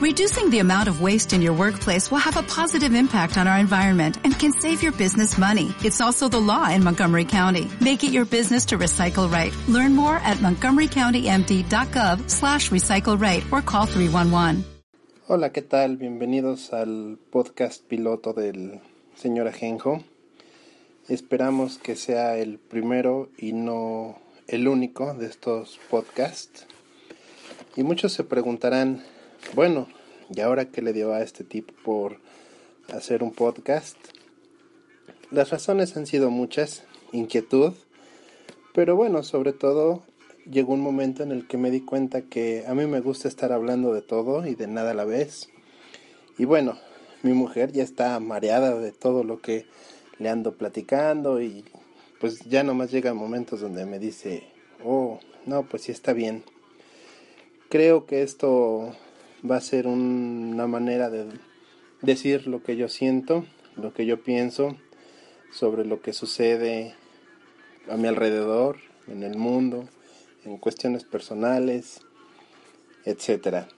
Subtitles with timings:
[0.00, 3.58] Reducing the amount of waste in your workplace will have a positive impact on our
[3.58, 5.74] environment and can save your business money.
[5.84, 7.68] It's also the law in Montgomery County.
[7.82, 9.52] Make it your business to recycle right.
[9.68, 14.64] Learn more at montgomerycountymd.gov slash recycle right or call 311.
[15.28, 15.98] Hola, ¿qué tal?
[15.98, 18.80] Bienvenidos al podcast piloto del
[19.16, 20.02] señor Ajenjo.
[21.08, 26.66] Esperamos que sea el primero y no el único de estos podcasts.
[27.76, 29.04] Y muchos se preguntarán,
[29.54, 29.88] bueno,
[30.34, 32.18] ¿y ahora qué le dio a este tipo por
[32.92, 33.96] hacer un podcast?
[35.30, 37.72] Las razones han sido muchas, inquietud,
[38.74, 40.02] pero bueno, sobre todo
[40.48, 43.52] llegó un momento en el que me di cuenta que a mí me gusta estar
[43.52, 45.48] hablando de todo y de nada a la vez.
[46.38, 46.78] Y bueno,
[47.22, 49.66] mi mujer ya está mareada de todo lo que
[50.18, 51.64] le ando platicando y
[52.20, 54.44] pues ya nomás llegan momentos donde me dice,
[54.84, 56.44] oh, no, pues sí está bien.
[57.68, 58.94] Creo que esto
[59.48, 61.26] va a ser una manera de
[62.02, 63.44] decir lo que yo siento,
[63.76, 64.76] lo que yo pienso
[65.50, 66.94] sobre lo que sucede
[67.88, 69.88] a mi alrededor, en el mundo,
[70.44, 72.00] en cuestiones personales,
[73.04, 73.68] etcétera.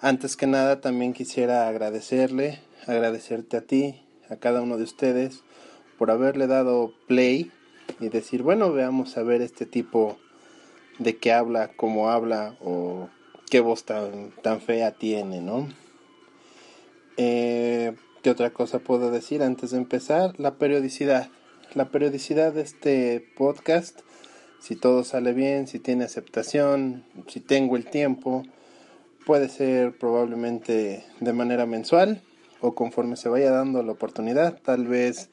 [0.00, 5.42] Antes que nada también quisiera agradecerle, agradecerte a ti, a cada uno de ustedes
[5.98, 7.50] por haberle dado play
[8.00, 10.18] y decir, bueno, veamos a ver este tipo
[10.98, 13.08] de qué habla, cómo habla o
[13.50, 15.68] qué voz tan, tan fea tiene, ¿no?
[17.16, 20.38] Eh, ¿Qué otra cosa puedo decir antes de empezar?
[20.38, 21.30] La periodicidad.
[21.74, 24.00] La periodicidad de este podcast,
[24.60, 28.42] si todo sale bien, si tiene aceptación, si tengo el tiempo,
[29.26, 32.22] puede ser probablemente de manera mensual
[32.60, 34.58] o conforme se vaya dando la oportunidad.
[34.62, 35.28] Tal vez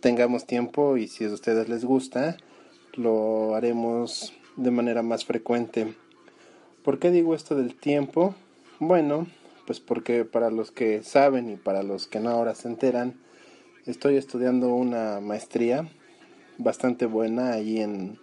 [0.00, 2.36] tengamos tiempo y si a ustedes les gusta,
[2.94, 5.94] lo haremos de manera más frecuente.
[6.84, 8.34] ¿Por qué digo esto del tiempo?
[8.78, 9.26] Bueno,
[9.66, 13.14] pues porque para los que saben y para los que no ahora se enteran,
[13.86, 15.88] estoy estudiando una maestría
[16.58, 18.18] bastante buena ahí en,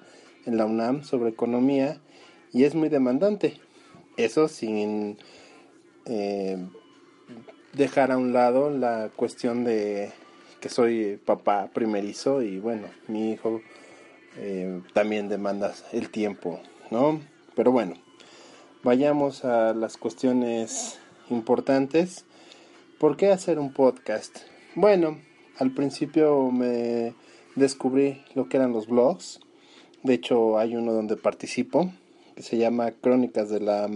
[0.45, 1.99] en la UNAM sobre economía
[2.53, 3.59] y es muy demandante.
[4.15, 5.17] Eso sin
[6.05, 6.63] eh,
[7.73, 10.11] dejar a un lado la cuestión de
[10.59, 13.59] que soy papá primerizo y bueno, mi hijo
[14.37, 16.59] eh, también demanda el tiempo,
[16.91, 17.19] ¿no?
[17.55, 17.95] Pero bueno,
[18.83, 20.99] vayamos a las cuestiones
[21.29, 22.25] importantes.
[22.99, 24.39] ¿Por qué hacer un podcast?
[24.75, 25.19] Bueno,
[25.57, 27.13] al principio me
[27.55, 29.39] descubrí lo que eran los blogs.
[30.03, 31.91] De hecho, hay uno donde participo
[32.35, 33.87] que se llama crónicas de la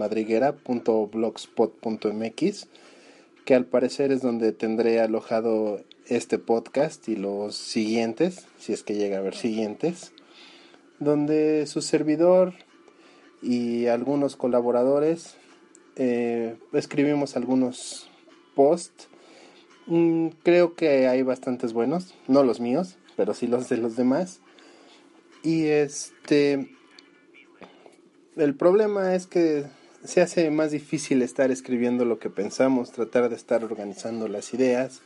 [3.44, 8.94] que al parecer es donde tendré alojado este podcast y los siguientes, si es que
[8.94, 10.12] llega a haber siguientes
[10.98, 12.54] donde su servidor
[13.42, 15.36] y algunos colaboradores
[15.96, 18.10] eh, escribimos algunos
[18.54, 19.08] posts.
[19.86, 24.40] Mm, creo que hay bastantes buenos, no los míos, pero sí los de los demás.
[25.42, 26.68] Y este,
[28.36, 29.64] el problema es que
[30.04, 35.02] se hace más difícil estar escribiendo lo que pensamos, tratar de estar organizando las ideas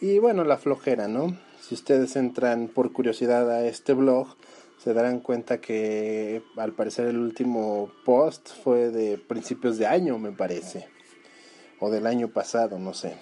[0.00, 1.36] y bueno, la flojera, ¿no?
[1.60, 4.34] Si ustedes entran por curiosidad a este blog,
[4.82, 10.32] se darán cuenta que al parecer el último post fue de principios de año, me
[10.32, 10.88] parece,
[11.80, 13.16] o del año pasado, no sé.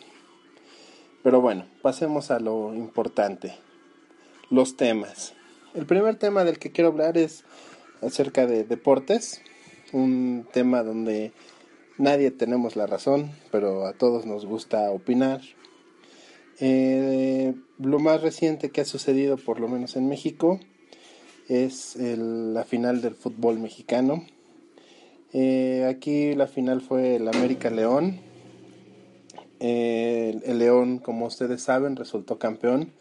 [1.25, 3.57] Pero bueno, pasemos a lo importante,
[4.51, 5.35] los temas.
[5.75, 7.45] El primer tema del que quiero hablar es
[8.03, 9.43] acerca de deportes,
[9.93, 11.33] un tema donde
[11.97, 15.41] nadie tenemos la razón, pero a todos nos gusta opinar.
[16.61, 20.61] Eh, lo más reciente que ha sucedido, por lo menos en México,
[21.49, 24.25] es la final del fútbol mexicano.
[25.33, 28.21] Eh, aquí la final fue el América León.
[29.61, 32.93] Eh, el León, como ustedes saben, resultó campeón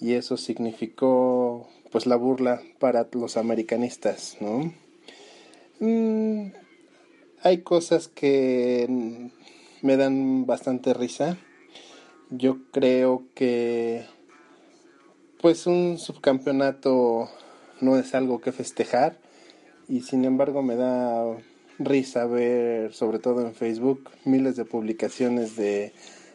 [0.00, 4.72] y eso significó pues la burla para los americanistas, ¿no?
[5.80, 6.52] Mm,
[7.42, 9.30] hay cosas que
[9.82, 11.38] me dan bastante risa.
[12.30, 14.04] Yo creo que
[15.40, 17.28] pues un subcampeonato
[17.80, 19.18] no es algo que festejar
[19.88, 21.24] y sin embargo me da
[21.78, 25.92] risa ver, sobre todo en Facebook, miles de publicaciones de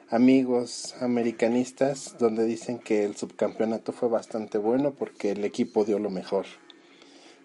[0.10, 6.10] amigos americanistas donde dicen que el subcampeonato fue bastante bueno porque el equipo dio lo
[6.10, 6.46] mejor.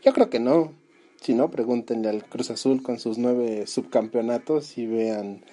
[0.02, 0.72] Yo creo que no.
[1.20, 5.44] Si no, pregúntenle al Cruz Azul con sus nueve subcampeonatos y vean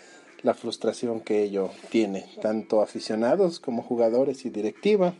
[0.42, 5.14] la frustración que ello tiene, tanto aficionados como jugadores y directiva.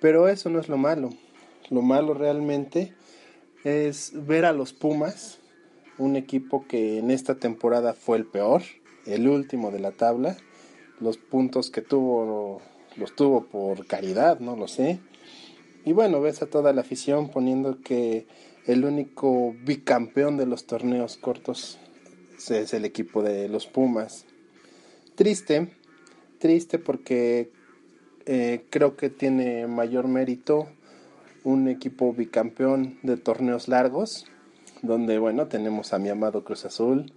[0.00, 1.10] Pero eso no es lo malo.
[1.70, 2.92] Lo malo realmente
[3.64, 5.38] es ver a los Pumas
[5.98, 8.62] un equipo que en esta temporada fue el peor,
[9.06, 10.36] el último de la tabla.
[11.00, 12.60] Los puntos que tuvo
[12.96, 15.00] los tuvo por caridad, no lo sé.
[15.84, 18.26] Y bueno, ves a toda la afición poniendo que
[18.66, 21.78] el único bicampeón de los torneos cortos
[22.36, 24.24] es el equipo de los Pumas.
[25.14, 25.72] Triste,
[26.38, 27.50] triste porque
[28.26, 30.68] eh, creo que tiene mayor mérito
[31.46, 34.26] un equipo bicampeón de torneos largos,
[34.82, 37.12] donde bueno, tenemos a mi amado Cruz Azul,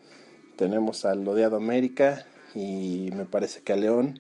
[0.56, 4.20] tenemos al odiado América y me parece que a León,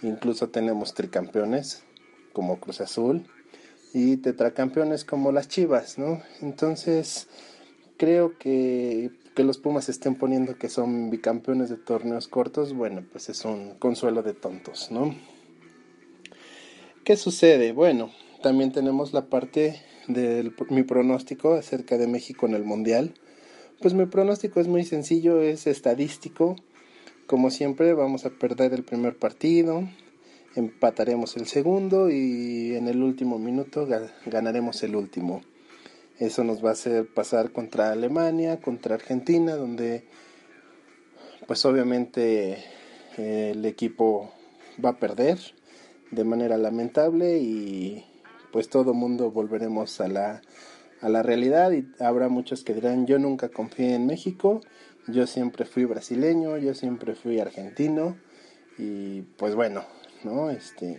[0.00, 1.84] incluso tenemos tricampeones
[2.32, 3.26] como Cruz Azul
[3.92, 6.22] y tetracampeones como las Chivas, ¿no?
[6.40, 7.28] Entonces,
[7.98, 13.28] creo que que los Pumas estén poniendo que son bicampeones de torneos cortos, bueno, pues
[13.28, 15.14] es un consuelo de tontos, ¿no?
[17.04, 17.72] ¿Qué sucede?
[17.72, 18.10] Bueno,
[18.42, 23.14] también tenemos la parte de mi pronóstico acerca de México en el Mundial.
[23.80, 26.56] Pues mi pronóstico es muy sencillo, es estadístico.
[27.26, 29.88] Como siempre vamos a perder el primer partido,
[30.54, 33.86] empataremos el segundo y en el último minuto
[34.26, 35.42] ganaremos el último.
[36.18, 40.04] Eso nos va a hacer pasar contra Alemania, contra Argentina, donde
[41.46, 42.58] pues obviamente
[43.16, 44.32] el equipo
[44.84, 45.38] va a perder
[46.10, 48.04] de manera lamentable y
[48.52, 50.42] pues todo mundo volveremos a la,
[51.00, 54.60] a la realidad y habrá muchos que dirán yo nunca confié en México,
[55.06, 58.16] yo siempre fui brasileño, yo siempre fui argentino
[58.78, 59.84] y pues bueno,
[60.24, 60.50] ¿no?
[60.50, 60.98] Este,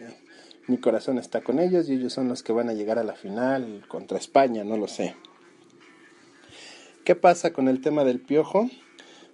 [0.68, 3.14] mi corazón está con ellos y ellos son los que van a llegar a la
[3.14, 5.16] final contra España, no lo sé.
[7.04, 8.70] ¿Qué pasa con el tema del piojo?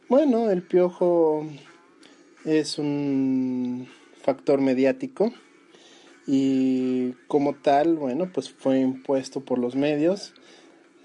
[0.07, 1.45] Bueno, el piojo
[2.45, 3.89] es un
[4.21, 5.33] factor mediático
[6.27, 10.33] y como tal, bueno, pues fue impuesto por los medios,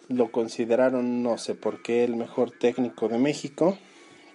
[0.08, 3.78] lo consideraron no sé por qué el mejor técnico de México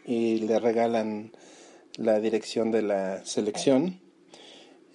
[0.05, 1.33] y le regalan
[1.97, 3.99] la dirección de la selección.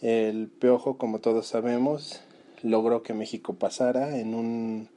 [0.00, 2.22] El Piojo, como todos sabemos,
[2.62, 4.88] logró que México pasara en un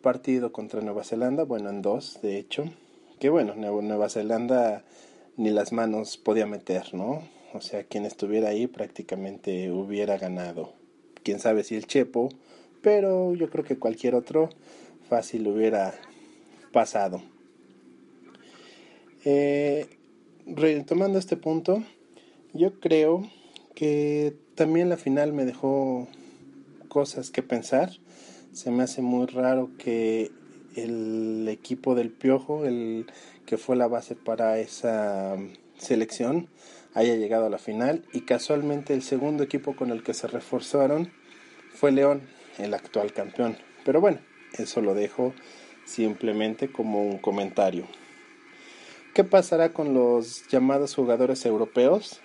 [0.00, 2.64] partido contra Nueva Zelanda, bueno, en dos, de hecho,
[3.20, 4.84] que bueno, Nueva Zelanda
[5.36, 7.22] ni las manos podía meter, ¿no?
[7.54, 10.72] O sea, quien estuviera ahí prácticamente hubiera ganado.
[11.22, 12.30] Quién sabe si el Chepo,
[12.80, 14.50] pero yo creo que cualquier otro
[15.08, 15.94] fácil hubiera
[16.72, 17.22] pasado.
[19.24, 19.86] Eh,
[20.46, 21.82] retomando este punto,
[22.52, 23.28] yo creo
[23.74, 26.08] que también la final me dejó
[26.88, 27.90] cosas que pensar.
[28.52, 30.30] Se me hace muy raro que
[30.76, 33.06] el equipo del Piojo, el
[33.46, 35.36] que fue la base para esa
[35.78, 36.48] selección,
[36.94, 41.10] haya llegado a la final y casualmente el segundo equipo con el que se reforzaron
[41.74, 42.22] fue León,
[42.58, 43.56] el actual campeón.
[43.84, 44.18] Pero bueno,
[44.58, 45.34] eso lo dejo
[45.84, 47.86] simplemente como un comentario.
[49.14, 52.20] ¿Qué pasará con los llamados jugadores europeos?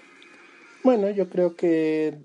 [0.84, 2.18] Bueno, yo creo que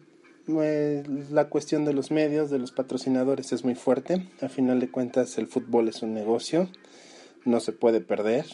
[0.48, 4.28] eh, la cuestión de los medios, de los patrocinadores es muy fuerte.
[4.40, 6.68] A final de cuentas el fútbol es un negocio,
[7.44, 8.46] no se puede perder.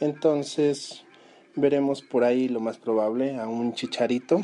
[0.00, 1.04] Entonces,
[1.56, 4.42] veremos por ahí lo más probable a un chicharito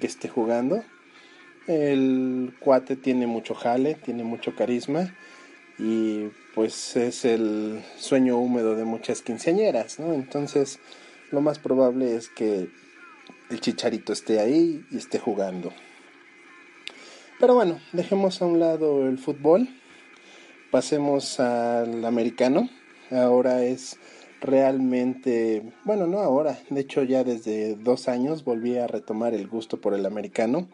[0.00, 0.84] que esté jugando.
[1.66, 5.14] El cuate tiene mucho jale, tiene mucho carisma
[5.78, 10.12] y pues es el sueño húmedo de muchas quinceañeras, ¿no?
[10.12, 10.80] Entonces
[11.30, 12.68] lo más probable es que
[13.50, 15.72] el chicharito esté ahí y esté jugando.
[17.38, 19.68] Pero bueno, dejemos a un lado el fútbol,
[20.70, 22.68] pasemos al americano.
[23.10, 23.98] Ahora es
[24.40, 29.80] realmente, bueno, no ahora, de hecho ya desde dos años volví a retomar el gusto
[29.80, 30.68] por el americano.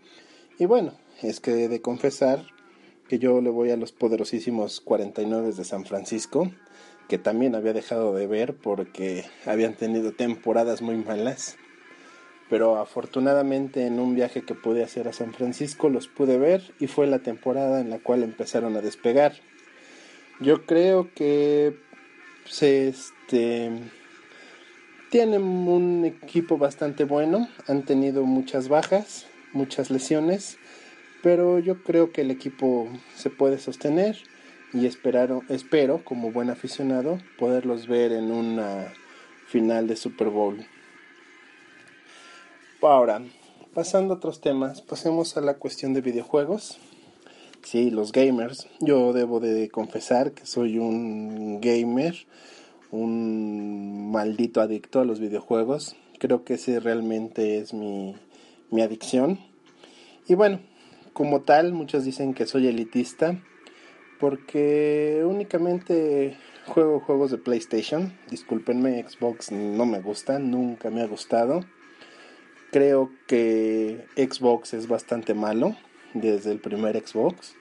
[0.58, 2.44] Y bueno, es que de confesar
[3.08, 6.50] que yo le voy a los poderosísimos 49 de San Francisco,
[7.08, 11.56] que también había dejado de ver porque habían tenido temporadas muy malas.
[12.48, 16.86] Pero afortunadamente en un viaje que pude hacer a San Francisco los pude ver y
[16.86, 19.34] fue la temporada en la cual empezaron a despegar.
[20.40, 21.76] Yo creo que
[22.44, 22.88] se
[23.26, 23.72] este,
[25.10, 30.58] tienen un equipo bastante bueno, han tenido muchas bajas, muchas lesiones,
[31.24, 34.16] pero yo creo que el equipo se puede sostener
[34.72, 38.92] y esperaron, espero, como buen aficionado, poderlos ver en una
[39.48, 40.64] final de Super Bowl.
[42.82, 43.22] Ahora,
[43.74, 46.78] pasando a otros temas, pasemos a la cuestión de videojuegos.
[47.64, 48.68] Sí, los gamers.
[48.78, 52.14] Yo debo de confesar que soy un gamer
[52.96, 55.96] un maldito adicto a los videojuegos.
[56.18, 58.16] Creo que ese realmente es mi,
[58.70, 59.38] mi adicción.
[60.26, 60.60] Y bueno,
[61.12, 63.38] como tal, muchos dicen que soy elitista
[64.18, 66.36] porque únicamente
[66.66, 68.12] juego juegos de PlayStation.
[68.30, 71.64] Discúlpenme, Xbox no me gusta, nunca me ha gustado.
[72.72, 75.76] Creo que Xbox es bastante malo
[76.14, 77.54] desde el primer Xbox.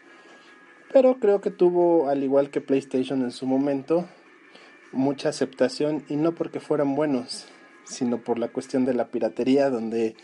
[0.91, 4.07] Pero creo que tuvo, al igual que PlayStation en su momento,
[4.95, 7.45] mucha aceptación y no porque fueran buenos,
[7.85, 10.15] sino por la cuestión de la piratería donde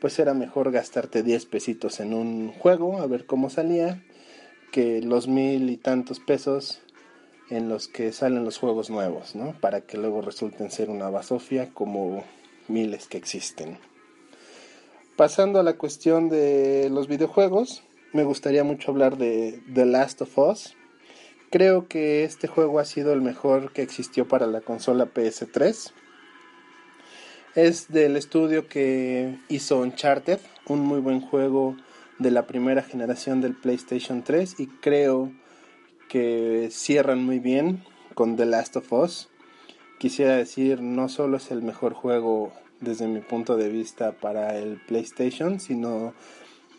[0.00, 4.02] pues era mejor gastarte 10 pesitos en un juego a ver cómo salía
[4.72, 6.82] que los mil y tantos pesos
[7.48, 9.54] en los que salen los juegos nuevos, ¿no?
[9.60, 12.24] Para que luego resulten ser una basofia como
[12.68, 13.78] miles que existen.
[15.16, 17.82] Pasando a la cuestión de los videojuegos,
[18.12, 20.76] me gustaría mucho hablar de The Last of Us.
[21.50, 25.92] Creo que este juego ha sido el mejor que existió para la consola PS3.
[27.54, 31.76] Es del estudio que hizo Uncharted, un muy buen juego
[32.18, 35.32] de la primera generación del PlayStation 3 y creo
[36.08, 37.84] que cierran muy bien
[38.14, 39.28] con The Last of Us.
[39.98, 44.80] Quisiera decir, no solo es el mejor juego desde mi punto de vista para el
[44.86, 46.12] PlayStation, sino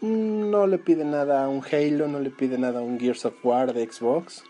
[0.02, 3.26] mm, no le pide nada a un Halo, no le pide nada a un Gears
[3.26, 4.44] of War de Xbox.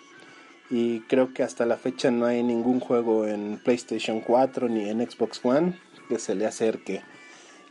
[0.69, 5.09] Y creo que hasta la fecha no hay ningún juego en PlayStation 4 ni en
[5.09, 7.03] Xbox One que se le acerque.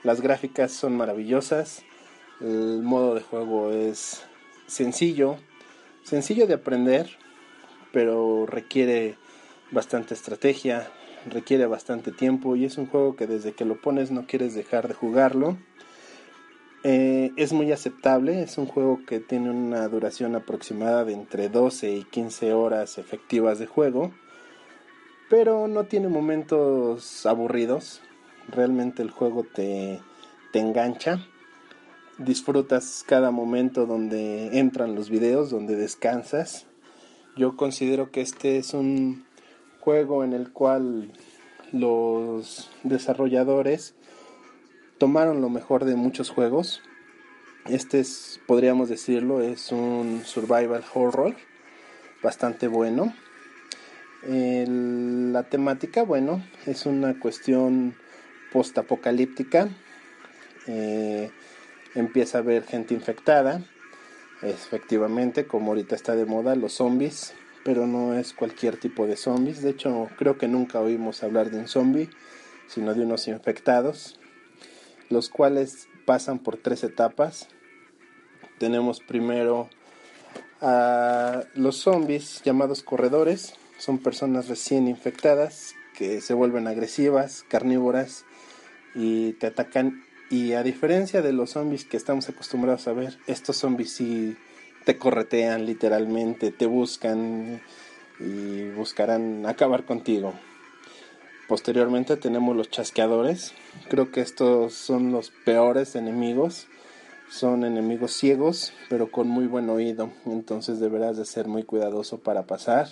[0.02, 1.82] Las gráficas son maravillosas,
[2.40, 4.24] el modo de juego es
[4.66, 5.36] sencillo,
[6.04, 7.10] sencillo de aprender,
[7.92, 9.16] pero requiere
[9.70, 10.88] bastante estrategia,
[11.28, 14.86] requiere bastante tiempo y es un juego que desde que lo pones no quieres dejar
[14.88, 15.56] de jugarlo.
[16.88, 21.90] Eh, es muy aceptable, es un juego que tiene una duración aproximada de entre 12
[21.90, 24.12] y 15 horas efectivas de juego,
[25.28, 28.02] pero no tiene momentos aburridos,
[28.48, 29.98] realmente el juego te,
[30.52, 31.26] te engancha
[32.18, 36.66] disfrutas cada momento donde entran los videos, donde descansas.
[37.36, 39.26] Yo considero que este es un
[39.80, 41.10] juego en el cual
[41.72, 43.95] los desarrolladores
[44.98, 46.82] tomaron lo mejor de muchos juegos.
[47.66, 51.34] Este es, podríamos decirlo, es un survival horror
[52.22, 53.14] bastante bueno.
[54.22, 57.94] la temática, bueno, es una cuestión
[58.52, 59.68] post-apocalíptica.
[60.66, 61.30] Eh,
[61.94, 63.62] empieza a haber gente infectada,
[64.42, 67.34] efectivamente, como ahorita está de moda, los zombies,
[67.64, 69.62] pero no es cualquier tipo de zombies.
[69.62, 72.10] De hecho, creo que nunca oímos hablar de un zombie,
[72.66, 74.18] sino de unos infectados,
[75.10, 77.48] los cuales pasan por tres etapas.
[78.58, 79.68] Tenemos primero
[80.60, 88.24] a los zombies llamados corredores, son personas recién infectadas que se vuelven agresivas, carnívoras
[88.94, 93.56] y te atacan y a diferencia de los zombies que estamos acostumbrados a ver, estos
[93.58, 94.36] zombies sí
[94.84, 97.60] te corretean literalmente, te buscan
[98.18, 100.32] y buscarán acabar contigo.
[101.48, 103.52] Posteriormente tenemos los chasqueadores.
[103.88, 106.66] Creo que estos son los peores enemigos.
[107.30, 110.10] Son enemigos ciegos, pero con muy buen oído.
[110.26, 112.88] Entonces deberás de ser muy cuidadoso para pasar.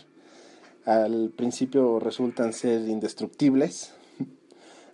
[0.84, 3.94] Al principio resultan ser indestructibles,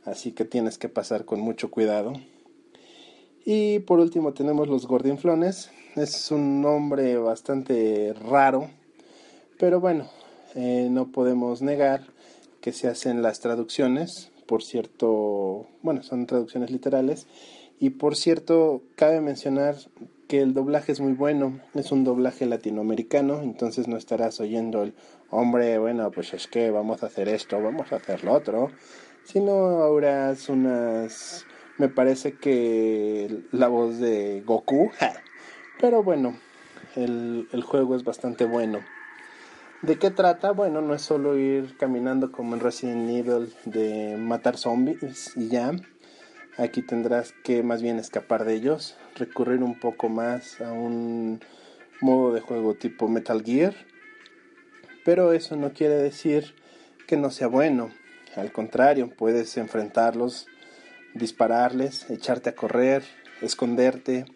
[0.04, 2.12] así que tienes que pasar con mucho cuidado.
[3.44, 8.70] Y por último tenemos los gordinflones, es un nombre bastante raro,
[9.58, 10.08] pero bueno,
[10.54, 12.02] eh, no podemos negar
[12.60, 17.26] que se hacen las traducciones, por cierto, bueno, son traducciones literales,
[17.78, 19.76] y por cierto, cabe mencionar
[20.28, 24.94] que el doblaje es muy bueno, es un doblaje latinoamericano, entonces no estarás oyendo el
[25.30, 28.70] hombre, bueno, pues es que vamos a hacer esto, vamos a hacer lo otro,
[29.24, 31.46] sino ahora unas,
[31.78, 34.90] me parece que la voz de Goku,
[35.80, 36.36] pero bueno,
[36.96, 38.80] el, el juego es bastante bueno.
[39.82, 40.52] ¿De qué trata?
[40.52, 45.72] Bueno, no es solo ir caminando como en Resident Evil de matar zombies y ya.
[46.58, 51.40] Aquí tendrás que más bien escapar de ellos, recurrir un poco más a un
[52.02, 53.74] modo de juego tipo Metal Gear.
[55.02, 56.54] Pero eso no quiere decir
[57.06, 57.90] que no sea bueno.
[58.36, 60.46] Al contrario, puedes enfrentarlos,
[61.14, 63.02] dispararles, echarte a correr,
[63.40, 64.26] esconderte.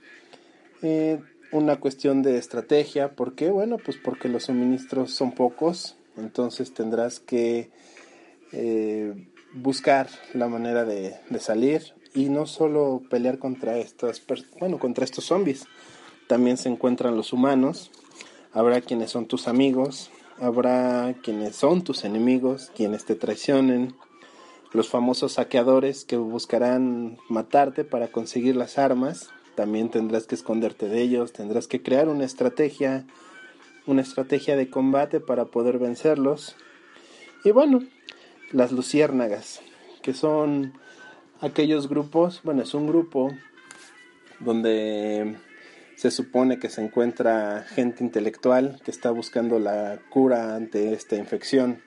[0.81, 1.21] Eh,
[1.55, 3.49] una cuestión de estrategia, ¿por qué?
[3.49, 7.71] Bueno, pues porque los suministros son pocos, entonces tendrás que
[8.51, 14.21] eh, buscar la manera de, salir y no solo pelear contra estas,
[14.59, 15.65] bueno, contra estos zombies,
[16.27, 17.93] también se encuentran los humanos,
[18.53, 23.95] habrá quienes son tus amigos, habrá quienes son tus enemigos, quienes te traicionen,
[24.73, 31.01] los famosos saqueadores que buscarán matarte para conseguir las armas, también tendrás que esconderte de
[31.01, 33.05] ellos, tendrás que crear una estrategia,
[33.87, 36.57] una estrategia de combate para poder vencerlos.
[37.45, 37.81] Y bueno,
[38.53, 39.61] las luciérnagas,
[40.03, 40.75] que son
[41.41, 43.33] aquellos grupos, bueno, es un grupo
[44.41, 45.37] donde
[45.97, 51.83] se supone que se encuentra gente intelectual que está buscando la cura ante esta infección.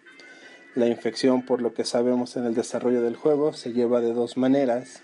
[0.75, 4.38] La infección, por lo que sabemos en el desarrollo del juego, se lleva de dos
[4.38, 5.01] maneras.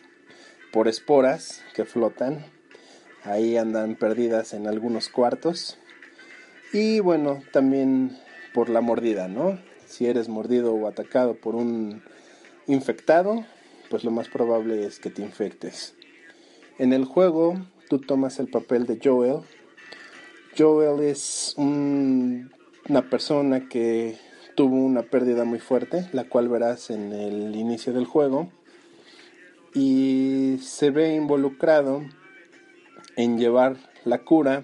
[0.72, 2.46] Por esporas que flotan,
[3.24, 5.77] ahí andan perdidas en algunos cuartos.
[6.72, 8.18] Y bueno, también
[8.53, 9.60] por la mordida, ¿no?
[9.86, 12.01] Si eres mordido o atacado por un
[12.68, 13.46] infectado,
[13.89, 15.96] pues lo más probable es que te infectes.
[16.80, 17.56] En el juego
[17.89, 19.42] tú tomas el papel de Joel.
[20.58, 24.18] Joel es una persona que
[24.56, 28.51] tuvo una pérdida muy fuerte, la cual verás en el inicio del juego,
[29.74, 32.03] y se ve involucrado
[33.15, 34.63] en llevar la cura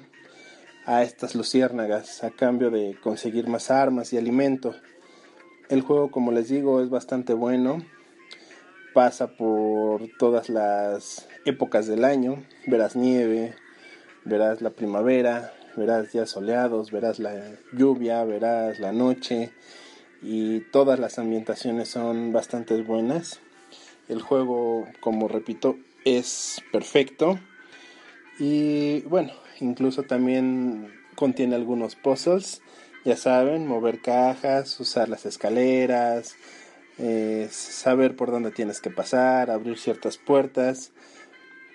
[0.85, 4.75] a estas luciérnagas a cambio de conseguir más armas y alimento.
[5.69, 7.83] El juego, como les digo, es bastante bueno
[8.93, 12.43] pasa por todas las épocas del año.
[12.67, 13.55] Verás nieve,
[14.25, 17.33] verás la primavera, verás días soleados, verás la
[17.73, 19.51] lluvia, verás la noche
[20.21, 23.39] y todas las ambientaciones son bastante buenas.
[24.07, 27.39] El juego, como repito, es perfecto
[28.39, 32.61] y bueno, incluso también contiene algunos puzzles,
[33.03, 36.35] ya saben, mover cajas, usar las escaleras,
[36.97, 40.91] eh, saber por dónde tienes que pasar, abrir ciertas puertas.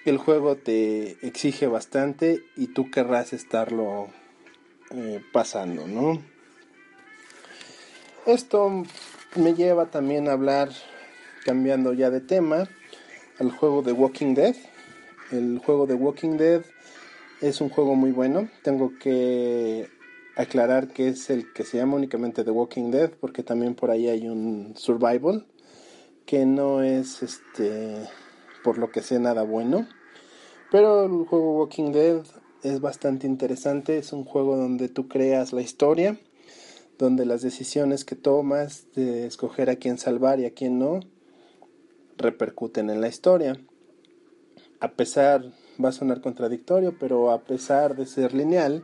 [0.04, 4.08] El juego te exige bastante y tú querrás estarlo
[4.90, 6.22] eh, pasando, ¿no?
[8.26, 8.84] Esto
[9.34, 10.70] me lleva también a hablar,
[11.44, 12.68] cambiando ya de tema,
[13.38, 14.56] al juego de Walking Dead.
[15.30, 16.62] El juego de Walking Dead
[17.40, 18.48] es un juego muy bueno.
[18.62, 19.88] Tengo que
[20.36, 24.08] aclarar que es el que se llama únicamente The Walking Dead, porque también por ahí
[24.08, 25.46] hay un Survival,
[26.26, 28.08] que no es este
[28.62, 29.86] por lo que sé nada bueno.
[30.70, 32.22] Pero el juego Walking Dead
[32.62, 36.18] es bastante interesante, es un juego donde tú creas la historia,
[36.98, 41.00] donde las decisiones que tomas de escoger a quién salvar y a quién no
[42.16, 43.58] repercuten en la historia.
[44.84, 45.42] A pesar,
[45.82, 48.82] va a sonar contradictorio, pero a pesar de ser lineal,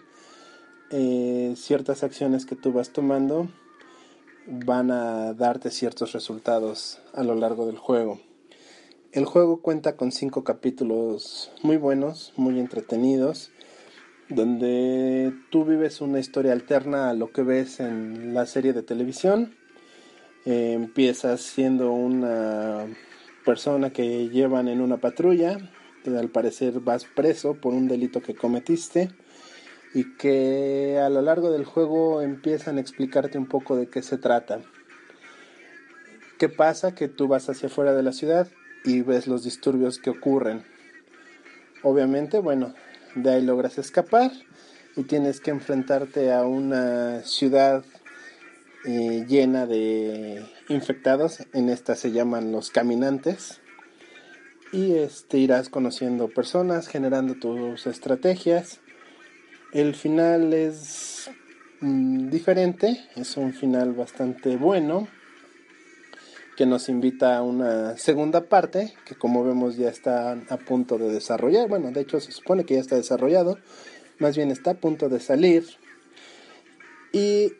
[0.91, 3.51] eh, ciertas acciones que tú vas tomando
[4.47, 8.19] van a darte ciertos resultados a lo largo del juego.
[9.13, 13.51] El juego cuenta con cinco capítulos muy buenos, muy entretenidos,
[14.31, 19.55] donde tú vives una historia alterna a lo que ves en la serie de televisión.
[20.47, 22.87] Empiezas siendo una
[23.45, 25.59] persona que llevan en una patrulla,
[26.07, 29.11] al parecer vas preso por un delito que cometiste
[29.95, 34.19] y que a lo largo del juego empiezan a explicarte un poco de qué se
[34.19, 34.61] trata.
[36.39, 36.95] ¿Qué pasa?
[36.95, 38.49] Que tú vas hacia afuera de la ciudad
[38.85, 40.65] y ves los disturbios que ocurren.
[41.83, 42.75] Obviamente, bueno,
[43.15, 44.31] de ahí logras escapar
[44.97, 47.85] y tienes que enfrentarte a una ciudad
[48.85, 51.47] eh, llena de infectados.
[51.53, 53.61] En esta se llaman los caminantes.
[54.72, 58.80] Y este, irás conociendo personas, generando tus estrategias
[59.72, 61.30] el final es
[61.80, 65.06] mm, diferente, es un final bastante bueno
[66.56, 71.12] que nos invita a una segunda parte que como vemos ya está a punto de
[71.12, 71.68] desarrollar.
[71.68, 73.59] Bueno, de hecho se supone que ya está desarrollado,
[74.18, 75.64] más bien está a punto de salir.
[77.12, 77.52] Y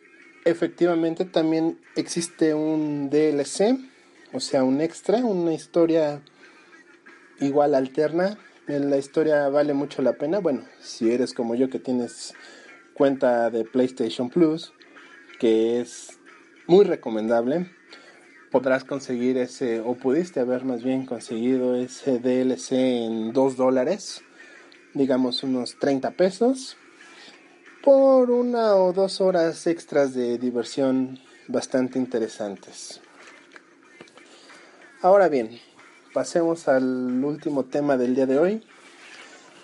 [0.45, 3.79] efectivamente también existe un DLC,
[4.33, 6.23] o sea, un extra, una historia
[7.41, 8.39] igual alterna
[8.79, 10.39] la historia vale mucho la pena.
[10.39, 12.35] Bueno, si eres como yo que tienes
[12.95, 14.73] cuenta de PlayStation Plus,
[15.41, 16.19] que es
[16.67, 17.71] muy recomendable,
[18.53, 24.23] podrás conseguir ese, o pudiste haber más bien conseguido ese DLC en 2 dólares,
[24.95, 26.77] digamos unos 30 pesos,
[27.83, 33.01] por una o dos horas extras de diversión bastante interesantes.
[35.03, 35.59] Ahora bien,
[36.13, 38.63] pasemos al último tema del día de hoy.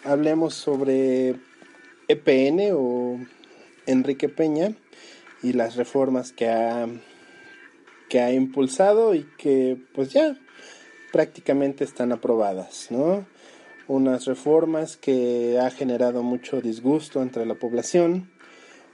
[0.04, 1.34] Hablemos sobre
[2.08, 3.18] EPN o
[3.86, 4.74] Enrique Peña
[5.42, 6.86] y las reformas que ha,
[8.08, 10.36] que ha impulsado y que pues ya
[11.12, 13.26] prácticamente están aprobadas, ¿no?
[13.88, 18.30] Unas reformas que ha generado mucho disgusto entre la población,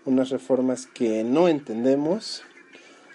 [0.04, 2.44] unas reformas que no entendemos,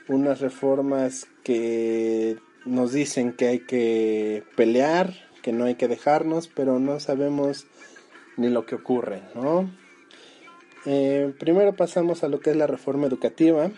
[0.08, 2.38] unas reformas que
[2.68, 7.66] nos dicen que hay que pelear, que no hay que dejarnos, pero no sabemos
[8.38, 9.70] ni lo que ocurre, ¿no?
[10.86, 13.72] Eh, primero pasamos a lo que es la reforma educativa.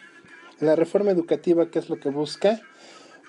[0.59, 2.61] La reforma educativa, ¿qué es lo que busca?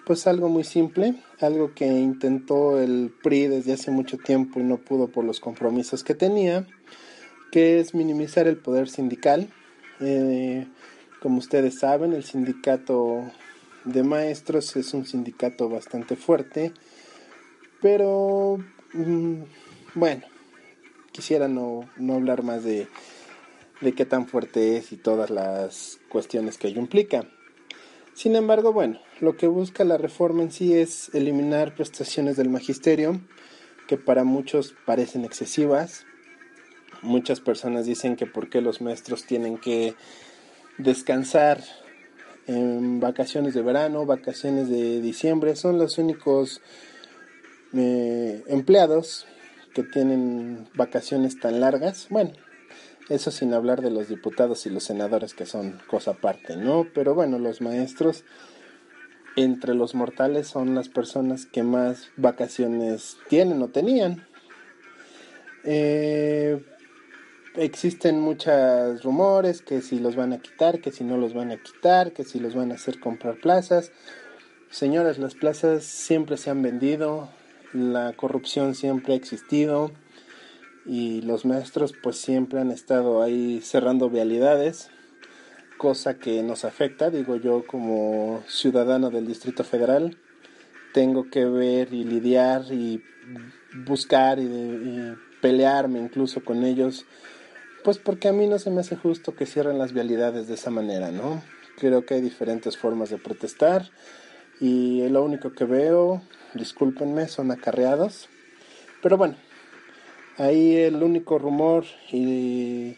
[0.04, 4.78] Pues algo muy simple, algo que intentó el PRI desde hace mucho tiempo y no
[4.78, 6.66] pudo por los compromisos que tenía,
[7.52, 9.48] que es minimizar el poder sindical.
[10.00, 10.66] Eh,
[11.22, 13.30] como ustedes saben, el sindicato
[13.84, 16.72] de maestros es un sindicato bastante fuerte,
[17.80, 18.58] pero
[18.92, 19.42] mm,
[19.94, 20.22] bueno,
[21.12, 22.88] quisiera no, no hablar más de,
[23.80, 27.26] de qué tan fuerte es y todas las cuestiones que ello implica.
[28.14, 33.20] Sin embargo, bueno, lo que busca la reforma en sí es eliminar prestaciones del magisterio
[33.86, 36.04] que para muchos parecen excesivas.
[37.02, 39.94] Muchas personas dicen que por qué los maestros tienen que
[40.76, 41.62] descansar
[42.46, 46.60] en vacaciones de verano, vacaciones de diciembre, son los únicos
[47.72, 49.26] eh, empleados
[49.74, 52.08] que tienen vacaciones tan largas.
[52.10, 52.32] Bueno,
[53.08, 56.86] eso sin hablar de los diputados y los senadores que son cosa aparte, ¿no?
[56.94, 58.24] Pero bueno, los maestros
[59.36, 64.26] entre los mortales son las personas que más vacaciones tienen o tenían.
[65.64, 66.64] Eh,
[67.60, 71.58] existen muchos rumores que si los van a quitar, que si no los van a
[71.58, 73.92] quitar, que si los van a hacer comprar plazas.
[74.70, 77.28] Señores, las plazas siempre se han vendido,
[77.72, 79.92] la corrupción siempre ha existido
[80.86, 84.90] y los maestros pues siempre han estado ahí cerrando vialidades,
[85.76, 90.16] cosa que nos afecta, digo yo como ciudadano del Distrito Federal,
[90.94, 93.02] tengo que ver y lidiar y
[93.86, 97.06] buscar y, y pelearme incluso con ellos,
[97.84, 100.70] pues porque a mí no se me hace justo que cierren las vialidades de esa
[100.70, 101.42] manera, ¿no?
[101.78, 103.90] Creo que hay diferentes formas de protestar
[104.60, 106.22] y lo único que veo,
[106.54, 108.28] discúlpenme, son acarreados,
[109.02, 109.36] pero bueno,
[110.40, 112.96] Ahí el único rumor y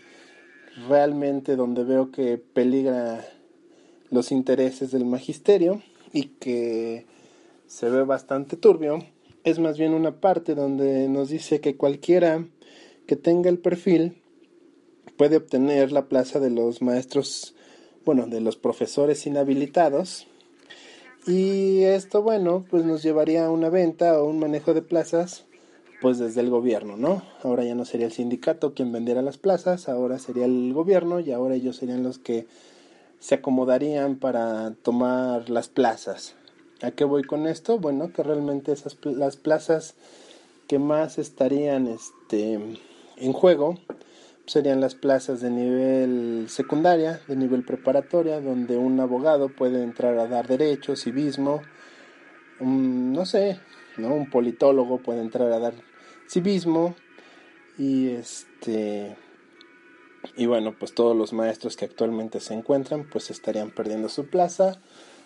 [0.88, 3.26] realmente donde veo que peligra
[4.10, 7.04] los intereses del magisterio y que
[7.66, 9.04] se ve bastante turbio
[9.42, 12.46] es más bien una parte donde nos dice que cualquiera
[13.08, 14.21] que tenga el perfil
[15.16, 17.54] puede obtener la plaza de los maestros,
[18.04, 20.26] bueno, de los profesores inhabilitados.
[21.26, 25.44] Y esto, bueno, pues nos llevaría a una venta o un manejo de plazas
[26.02, 27.22] pues desde el gobierno, ¿no?
[27.44, 31.30] Ahora ya no sería el sindicato quien vendiera las plazas, ahora sería el gobierno y
[31.30, 32.48] ahora ellos serían los que
[33.20, 36.34] se acomodarían para tomar las plazas.
[36.82, 37.78] ¿A qué voy con esto?
[37.78, 39.94] Bueno, que realmente esas las plazas
[40.66, 42.58] que más estarían este
[43.16, 43.78] en juego
[44.46, 50.26] serían las plazas de nivel secundaria, de nivel preparatoria, donde un abogado puede entrar a
[50.26, 51.62] dar derecho, civismo,
[52.60, 53.60] no sé,
[53.96, 54.14] ¿no?
[54.14, 55.74] Un politólogo puede entrar a dar
[56.28, 56.94] civismo
[57.78, 59.16] y este
[60.36, 64.80] y bueno pues todos los maestros que actualmente se encuentran pues estarían perdiendo su plaza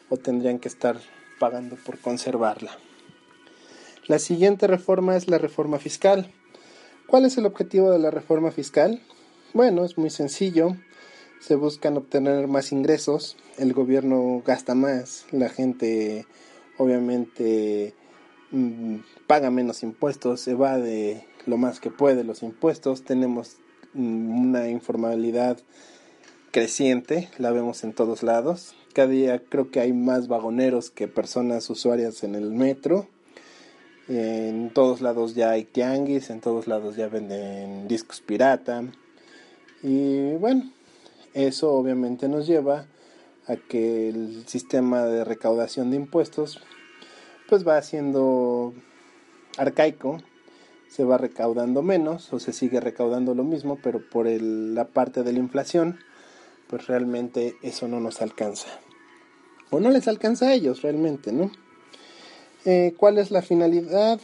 [0.08, 0.96] o tendrían que estar
[1.38, 2.76] pagando por conservarla
[4.06, 6.32] la siguiente reforma es la reforma fiscal
[7.06, 9.00] ¿cuál es el objetivo de la reforma fiscal?
[9.54, 10.76] bueno es muy sencillo
[11.40, 16.26] se buscan obtener más ingresos el gobierno gasta más la gente
[16.78, 17.94] obviamente
[18.52, 23.56] Mm, paga menos impuestos, evade lo más que puede los impuestos, tenemos
[23.94, 25.58] mm, una informalidad
[26.52, 28.74] creciente, la vemos en todos lados.
[28.94, 33.08] Cada día creo que hay más vagoneros que personas usuarias en el metro.
[34.08, 38.84] En todos lados ya hay tianguis, en todos lados ya venden discos pirata.
[39.82, 40.70] Y bueno,
[41.34, 42.86] eso obviamente nos lleva
[43.46, 46.60] a que el sistema de recaudación de impuestos
[47.48, 48.74] pues va siendo
[49.56, 50.18] arcaico,
[50.88, 55.32] se va recaudando menos o se sigue recaudando lo mismo, pero por la parte de
[55.32, 55.98] la inflación,
[56.68, 58.68] pues realmente eso no nos alcanza.
[59.70, 61.50] O no les alcanza a ellos realmente, ¿no?
[62.68, 64.20] Eh, ¿Cuál es la finalidad?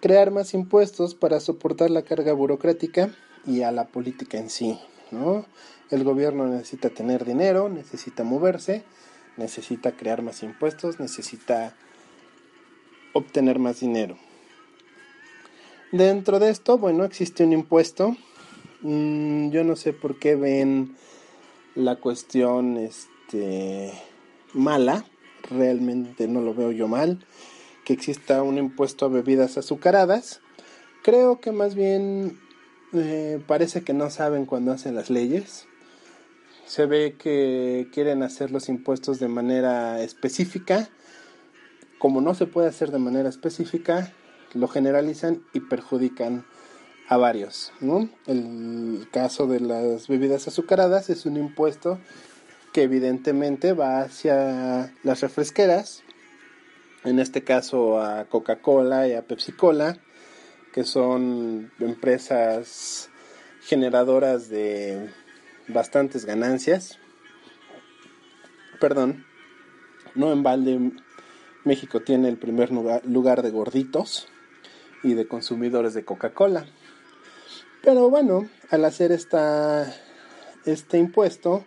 [0.00, 3.14] Crear más impuestos para soportar la carga burocrática
[3.46, 4.76] y a la política en sí,
[5.12, 5.46] ¿no?
[5.92, 8.82] El gobierno necesita tener dinero, necesita moverse,
[9.36, 11.76] necesita crear más impuestos, necesita
[13.12, 14.18] obtener más dinero.
[15.92, 18.16] Dentro de esto, bueno, existe un impuesto.
[18.80, 20.96] Mm, yo no sé por qué ven
[21.76, 23.92] la cuestión este,
[24.54, 25.04] mala.
[25.48, 27.24] Realmente no lo veo yo mal.
[27.86, 30.42] Que exista un impuesto a bebidas azucaradas.
[31.02, 32.38] Creo que más bien
[32.92, 35.66] eh, parece que no saben cuando hacen las leyes.
[36.66, 40.90] Se ve que quieren hacer los impuestos de manera específica
[41.98, 44.12] como no se puede hacer de manera específica,
[44.54, 46.44] lo generalizan y perjudican
[47.08, 47.72] a varios.
[48.26, 51.98] El caso de las bebidas azucaradas es un impuesto
[52.72, 56.02] que evidentemente va hacia las refresqueras,
[57.06, 59.98] en este caso a Coca-Cola y a Pepsi-Cola,
[60.72, 63.10] que son empresas
[63.62, 65.08] generadoras de
[65.68, 66.98] bastantes ganancias.
[68.80, 69.24] Perdón,
[70.16, 70.92] no en balde
[71.64, 74.26] México tiene el primer lugar de gorditos
[75.04, 76.66] y de consumidores de Coca-Cola.
[77.82, 79.94] Pero bueno, al hacer esta,
[80.64, 81.64] este impuesto,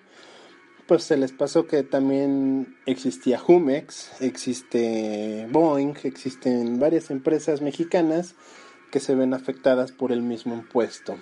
[0.89, 8.33] pues se les pasó que también existía Jumex, existe Boeing, existen varias empresas mexicanas
[8.89, 11.15] que se ven afectadas por el mismo impuesto.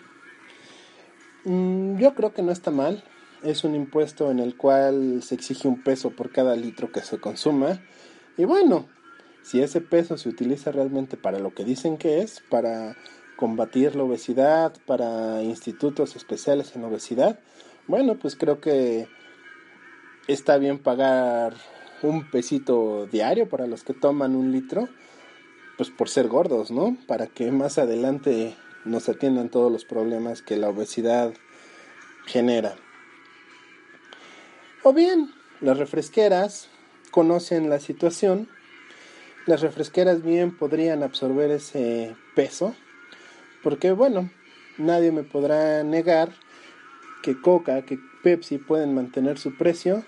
[1.43, 3.03] Mm, yo creo que no está mal.
[3.43, 7.19] Es un impuesto en el cual se exige un peso por cada litro que se
[7.19, 7.81] consuma.
[8.37, 8.87] Y bueno,
[9.41, 12.95] si ese peso se utiliza realmente para lo que dicen que es, para
[13.35, 17.41] combatir la obesidad, para institutos especiales en obesidad,
[17.85, 19.09] bueno, pues creo que
[20.27, 21.53] está bien pagar
[22.01, 24.89] un pesito diario para los que toman un litro,
[25.77, 26.97] pues por ser gordos, ¿no?
[27.07, 31.33] Para que más adelante nos atiendan todos los problemas que la obesidad
[32.25, 32.75] genera.
[34.83, 36.69] O bien, las refresqueras
[37.11, 38.47] conocen la situación,
[39.45, 42.75] las refresqueras bien podrían absorber ese peso,
[43.63, 44.29] porque bueno,
[44.77, 46.31] nadie me podrá negar
[47.23, 50.05] que Coca, que Pepsi pueden mantener su precio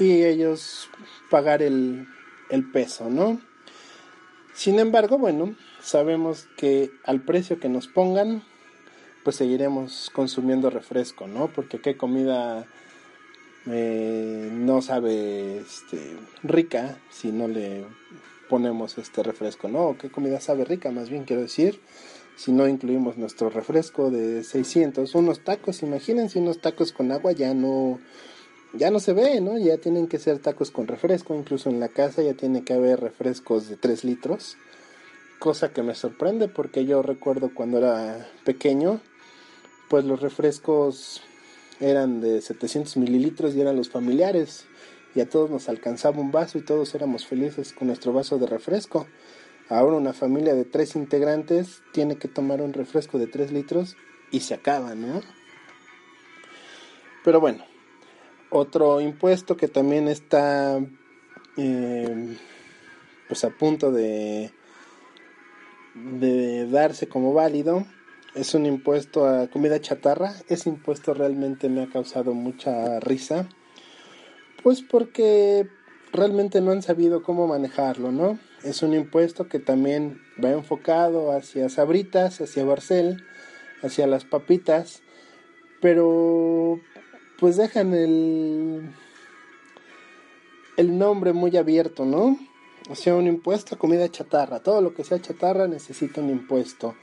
[0.00, 0.88] y ellos
[1.30, 2.08] pagar el,
[2.48, 3.40] el peso, ¿no?
[4.54, 8.42] Sin embargo, bueno, sabemos que al precio que nos pongan,
[9.22, 11.48] pues seguiremos consumiendo refresco, ¿no?
[11.48, 12.66] Porque qué comida
[13.66, 17.84] eh, no sabe este, rica si no le
[18.48, 19.96] ponemos este refresco, ¿no?
[19.98, 20.90] ¿Qué comida sabe rica?
[20.90, 21.80] Más bien quiero decir,
[22.36, 27.54] si no incluimos nuestro refresco de 600, unos tacos, imagínense unos tacos con agua ya
[27.54, 28.00] no
[28.72, 29.58] ya no se ve, ¿no?
[29.58, 33.00] Ya tienen que ser tacos con refresco, incluso en la casa ya tiene que haber
[33.00, 34.56] refrescos de 3 litros,
[35.38, 39.00] cosa que me sorprende porque yo recuerdo cuando era pequeño,
[39.88, 41.22] pues los refrescos
[41.80, 44.66] eran de 700 mililitros y eran los familiares
[45.14, 48.46] y a todos nos alcanzaba un vaso y todos éramos felices con nuestro vaso de
[48.46, 49.06] refresco.
[49.68, 53.96] Ahora una familia de tres integrantes tiene que tomar un refresco de 3 litros
[54.32, 55.22] y se acaba, ¿no?
[57.24, 57.64] Pero bueno,
[58.50, 60.80] otro impuesto que también está
[61.56, 62.36] eh,
[63.28, 64.50] pues a punto de,
[65.94, 67.86] de darse como válido
[68.34, 70.34] es un impuesto a comida chatarra.
[70.48, 73.48] Ese impuesto realmente me ha causado mucha risa.
[74.62, 75.68] Pues porque
[76.12, 78.38] realmente no han sabido cómo manejarlo, ¿no?
[78.62, 83.24] Es un impuesto que también va enfocado hacia sabritas, hacia Barcel,
[83.82, 85.02] hacia las papitas,
[85.80, 86.78] pero
[87.40, 88.90] pues dejan el
[90.80, 92.38] el nombre muy abierto, ¿no?
[92.88, 94.60] O sea, un impuesto a comida chatarra.
[94.60, 96.94] Todo lo que sea chatarra necesita un impuesto.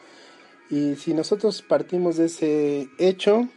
[0.72, 3.48] Y si nosotros partimos de ese hecho,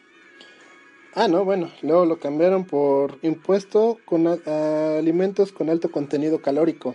[1.14, 6.94] ah, no, bueno, luego lo cambiaron por impuesto con alimentos con alto contenido calórico.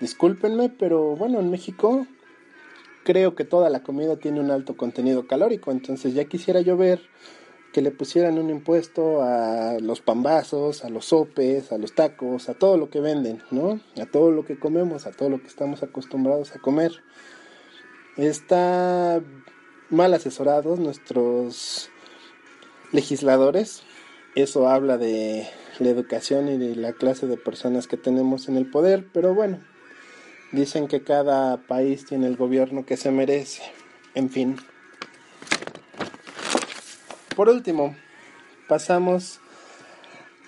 [0.00, 2.06] Discúlpenme, pero bueno, en México
[3.04, 7.00] creo que toda la comida tiene un alto contenido calórico, entonces ya quisiera yo ver
[7.74, 12.54] que le pusieran un impuesto a los pambazos, a los sopes, a los tacos, a
[12.54, 13.80] todo lo que venden, ¿no?
[14.00, 16.92] A todo lo que comemos, a todo lo que estamos acostumbrados a comer.
[18.16, 19.20] Está
[19.90, 21.90] mal asesorados nuestros
[22.92, 23.82] legisladores.
[24.36, 25.48] Eso habla de
[25.80, 29.58] la educación y de la clase de personas que tenemos en el poder, pero bueno,
[30.52, 33.62] dicen que cada país tiene el gobierno que se merece.
[34.14, 34.58] En fin.
[37.36, 37.96] Por último,
[38.68, 39.40] pasamos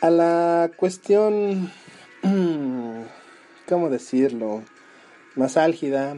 [0.01, 1.72] a la cuestión,
[3.68, 4.62] ¿cómo decirlo?
[5.35, 6.16] Más álgida,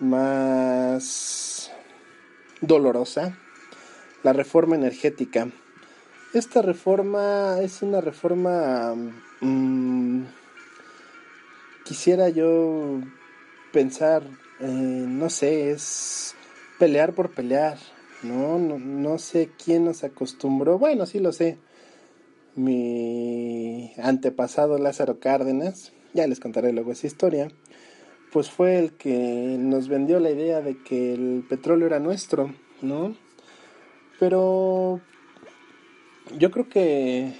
[0.00, 1.70] más
[2.62, 3.36] dolorosa,
[4.22, 5.48] la reforma energética.
[6.32, 8.94] Esta reforma es una reforma,
[9.42, 10.22] mm,
[11.84, 13.00] quisiera yo
[13.74, 14.22] pensar,
[14.60, 16.34] eh, no sé, es
[16.78, 17.76] pelear por pelear,
[18.26, 18.58] ¿no?
[18.58, 18.78] ¿no?
[18.78, 21.58] No sé quién nos acostumbró, bueno, sí lo sé,
[22.54, 27.48] mi antepasado Lázaro Cárdenas, ya les contaré luego esa historia,
[28.32, 33.14] pues fue el que nos vendió la idea de que el petróleo era nuestro, ¿no?
[34.18, 35.00] Pero
[36.38, 37.34] yo creo que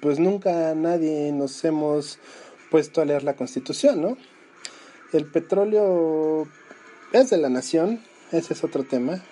[0.00, 2.18] pues nunca nadie nos hemos
[2.70, 4.16] puesto a leer la constitución, ¿no?
[5.12, 6.48] El petróleo
[7.12, 8.00] es de la nación,
[8.32, 9.22] ese es otro tema.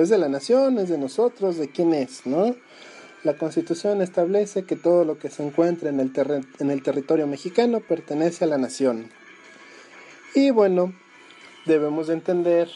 [0.00, 2.54] Es de la nación, es de nosotros, de quién es, ¿no?
[3.24, 6.12] La Constitución establece que todo lo que se encuentra en el,
[6.58, 9.10] en el territorio mexicano pertenece a la nación.
[10.34, 10.92] Y bueno,
[11.64, 12.68] debemos de entender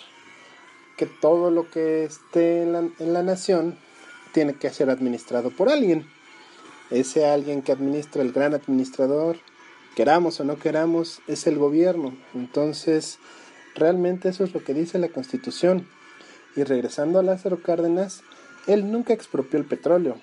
[0.96, 3.76] que todo lo que esté en la, en la nación
[4.32, 6.06] tiene que ser administrado por alguien.
[6.90, 9.36] Ese alguien que administra, el gran administrador,
[9.94, 12.16] queramos o no queramos, es el gobierno.
[12.34, 13.18] Entonces,
[13.74, 15.86] realmente eso es lo que dice la Constitución.
[16.56, 18.22] Y regresando a Lázaro Cárdenas,
[18.66, 20.16] él nunca expropió el petróleo,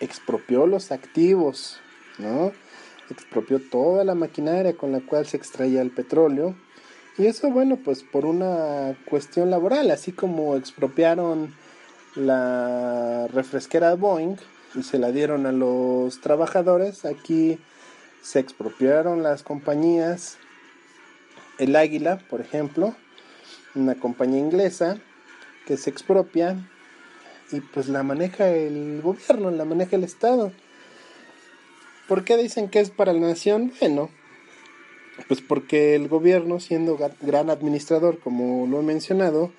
[0.00, 1.80] expropió los activos,
[2.18, 2.52] ¿no?
[3.10, 6.54] Expropió toda la maquinaria con la cual se extraía el petróleo.
[7.18, 11.54] Y eso, bueno, pues por una cuestión laboral, así como expropiaron
[12.14, 14.36] la refresquera Boeing
[14.74, 17.58] y se la dieron a los trabajadores, aquí
[18.22, 20.36] se expropiaron las compañías,
[21.58, 22.94] el Águila, por ejemplo,
[23.74, 24.98] una compañía inglesa
[25.66, 26.56] que se expropia
[27.52, 30.52] y pues la maneja el gobierno, la maneja el Estado.
[32.08, 33.72] ¿Por qué dicen que es para la nación?
[33.80, 34.10] Bueno,
[35.28, 39.52] pues porque el gobierno, siendo gran administrador, como lo he mencionado,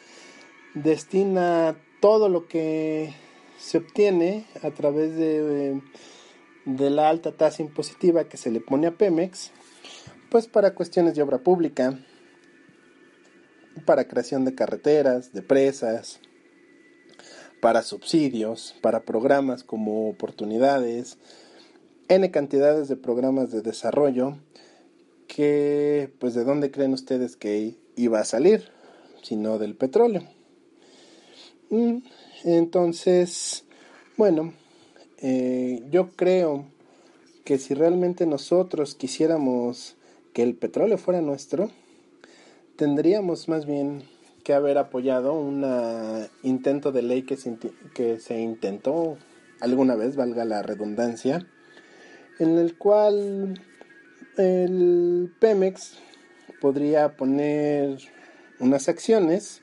[0.73, 3.13] destina todo lo que
[3.57, 5.81] se obtiene a través de,
[6.65, 9.51] de la alta tasa impositiva que se le pone a Pemex,
[10.29, 11.99] pues para cuestiones de obra pública,
[13.85, 16.19] para creación de carreteras, de presas,
[17.61, 21.17] para subsidios, para programas como oportunidades,
[22.09, 24.37] N cantidades de programas de desarrollo
[25.27, 28.69] que, pues, ¿de dónde creen ustedes que iba a salir?
[29.23, 30.23] Sino del petróleo.
[31.69, 31.97] Mm,
[32.45, 33.65] entonces,
[34.15, 34.53] bueno,
[35.17, 36.65] eh, yo creo
[37.43, 39.97] que si realmente nosotros quisiéramos
[40.33, 41.69] que el petróleo fuera nuestro,
[42.77, 44.03] tendríamos más bien
[44.43, 45.65] que haber apoyado un
[46.43, 49.17] intento de ley que se, intentó
[49.59, 51.45] alguna vez, valga la redundancia,
[52.39, 53.61] en el cual
[54.37, 55.97] el Pemex
[56.61, 57.97] podría poner
[58.59, 59.61] unas acciones,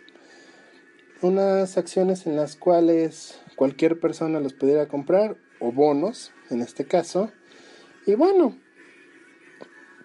[1.23, 7.31] unas acciones en las cuales cualquier persona los pudiera comprar, o bonos en este caso,
[8.07, 8.59] y bueno,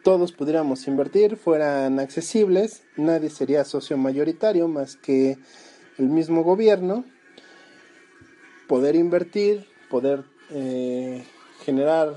[0.10, 5.38] todos pudiéramos invertir, fueran accesibles, nadie sería socio mayoritario más que
[6.00, 7.06] el mismo gobierno,
[8.68, 11.24] poder invertir, poder eh,
[11.64, 12.16] generar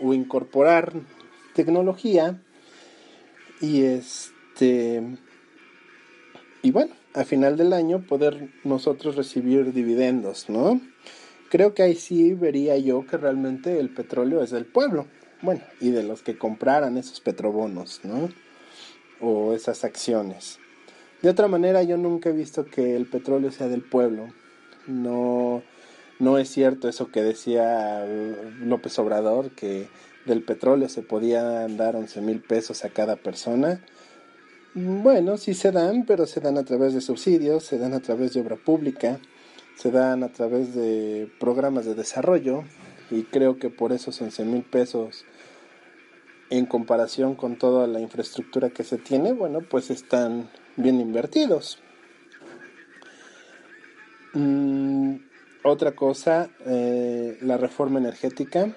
[0.00, 0.92] o incorporar
[1.54, 2.42] tecnología
[3.60, 5.00] y este
[6.62, 10.80] y bueno, a final del año poder nosotros recibir dividendos, ¿no?
[11.48, 15.06] Creo que ahí sí vería yo que realmente el petróleo es del pueblo
[15.42, 18.28] bueno, y de los que compraran esos petrobonos, ¿no?
[19.20, 20.58] O esas acciones.
[21.22, 24.28] De otra manera, yo nunca he visto que el petróleo sea del pueblo.
[24.86, 25.62] No,
[26.18, 28.06] no es cierto eso que decía
[28.60, 29.88] López Obrador, que
[30.24, 33.82] del petróleo se podían dar 11 mil pesos a cada persona.
[34.74, 38.32] Bueno, sí se dan, pero se dan a través de subsidios, se dan a través
[38.32, 39.18] de obra pública,
[39.76, 42.64] se dan a través de programas de desarrollo,
[43.10, 45.24] y creo que por esos 11 mil pesos
[46.50, 51.78] en comparación con toda la infraestructura que se tiene, bueno, pues están bien invertidos.
[54.34, 55.16] Mm,
[55.62, 58.76] otra cosa, eh, la reforma energética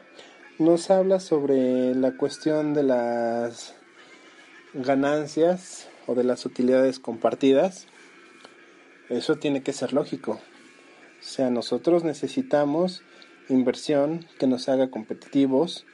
[0.60, 3.76] nos habla sobre la cuestión de las
[4.74, 7.88] ganancias o de las utilidades compartidas.
[9.10, 10.34] Eso tiene que ser lógico.
[10.34, 13.04] O sea, nosotros necesitamos
[13.50, 15.86] inversión que nos haga competitivos.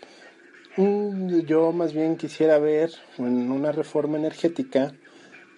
[0.77, 4.93] Mm, yo más bien quisiera ver en una reforma energética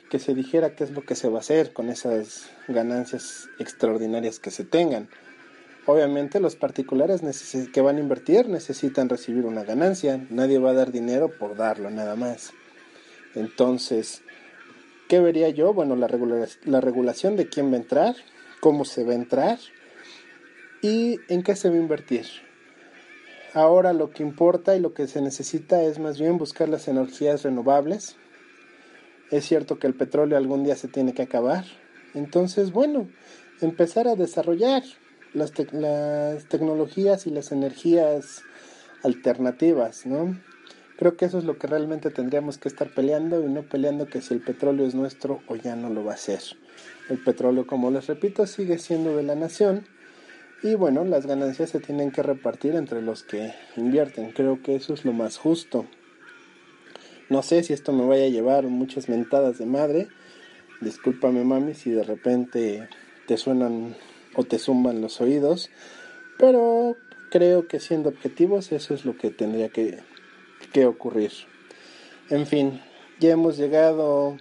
[0.10, 4.40] que se dijera qué es lo que se va a hacer con esas ganancias extraordinarias
[4.40, 5.10] que se tengan.
[5.86, 7.22] Obviamente los particulares
[7.74, 11.90] que van a invertir necesitan recibir una ganancia, nadie va a dar dinero por darlo
[11.90, 12.54] nada más.
[13.36, 14.22] Entonces,
[15.08, 15.74] ¿qué vería yo?
[15.74, 16.08] Bueno, la,
[16.66, 18.16] la regulación de quién va a entrar,
[18.60, 19.60] cómo se va a entrar,
[20.82, 22.26] ¿Y en qué se va a invertir?
[23.53, 27.43] Ahora lo que importa y lo que se necesita es más bien buscar las energías
[27.43, 28.16] renovables.
[29.30, 31.66] Es cierto que el petróleo algún día se tiene que acabar.
[32.16, 33.10] Entonces, bueno,
[33.62, 34.82] empezar a desarrollar
[35.34, 38.41] las, tecnologías y las energías
[39.03, 40.36] alternativas, ¿no?
[40.97, 44.22] Creo que eso es lo que realmente tendríamos que estar peleando y no peleando que
[44.22, 46.41] si el petróleo es nuestro o ya no lo va a ser.
[47.08, 49.86] El petróleo, como les repito, sigue siendo de la nación
[50.64, 54.32] y bueno, las ganancias se tienen que repartir entre los que invierten.
[54.32, 55.86] Creo que eso es lo más justo.
[57.30, 60.07] No sé si esto me vaya a llevar muchas mentadas de madre.
[60.82, 62.89] Discúlpame mami si de repente
[63.26, 63.95] te suenan
[64.36, 65.72] o te zumban los oídos.
[66.38, 66.95] Pero
[67.32, 69.99] creo que siendo objetivos eso es lo que tendría que,
[70.74, 71.32] que ocurrir.
[72.30, 72.82] En fin,
[73.20, 74.38] ya hemos llegado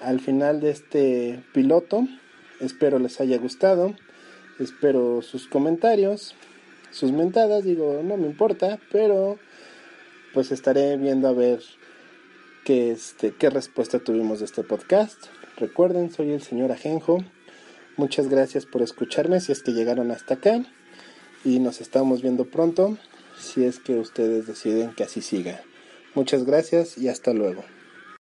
[0.00, 2.06] al final de este piloto.
[2.60, 3.94] Espero les haya gustado.
[4.60, 6.34] Espero sus comentarios,
[6.90, 7.64] sus mentadas.
[7.64, 9.38] Digo, no me importa, pero
[10.34, 11.60] pues estaré viendo a ver
[12.64, 15.28] qué, este, qué respuesta tuvimos de este podcast.
[15.56, 17.24] Recuerden, soy el señor Ajenjo.
[17.96, 20.62] Muchas gracias por escucharme si es que llegaron hasta acá.
[21.42, 22.98] Y nos estamos viendo pronto
[23.38, 25.62] si es que ustedes deciden que así siga.
[26.14, 27.64] Muchas gracias y hasta luego.